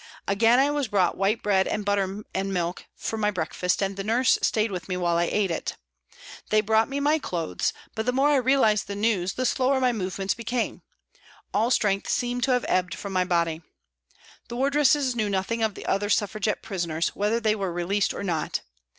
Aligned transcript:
Again 0.27 0.57
I 0.57 0.71
was 0.71 0.87
brought 0.87 1.15
white 1.15 1.43
bread 1.43 1.67
and 1.67 1.85
butter 1.85 2.23
and 2.33 2.51
milk 2.51 2.87
for 2.95 3.17
my 3.19 3.29
breakfast, 3.29 3.83
and 3.83 3.95
the" 3.97 4.03
nurse" 4.03 4.39
stayed 4.41 4.71
with 4.71 4.89
me 4.89 4.97
while 4.97 5.15
I 5.15 5.25
ate 5.25 5.51
it. 5.51 5.77
They 6.49 6.59
brought 6.59 6.89
me 6.89 6.99
my 6.99 7.19
clothes, 7.19 7.71
but 7.93 8.07
the 8.07 8.11
more 8.11 8.29
I 8.29 8.37
realised 8.37 8.87
the 8.87 8.95
news 8.95 9.33
the 9.33 9.45
slower 9.45 9.79
my 9.79 9.91
movements 9.93 10.33
became; 10.33 10.81
all 11.53 11.69
strength 11.69 12.09
seemed 12.09 12.41
to 12.45 12.51
have 12.53 12.65
ebbed 12.67 12.95
from 12.95 13.13
my 13.13 13.25
body. 13.25 13.61
The 14.47 14.55
wardresses 14.55 15.15
knew 15.15 15.29
nothing 15.29 15.61
of 15.61 15.75
the 15.75 15.85
other 15.85 16.09
Suffragette 16.09 16.63
prisoners, 16.63 17.09
whether 17.09 17.39
they 17.39 17.53
were 17.53 17.71
released 17.71 18.11
or 18.11 18.23
not. 18.23 18.61